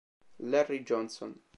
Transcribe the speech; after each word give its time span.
Larry 0.39 0.79
Johnson 0.81 1.37